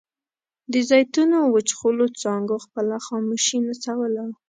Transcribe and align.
د 0.71 0.73
زیتونو 0.89 1.37
وچخولو 1.53 2.05
څانګو 2.21 2.55
خپله 2.65 2.95
خاموشي 3.05 3.57
نڅوله. 3.67 4.23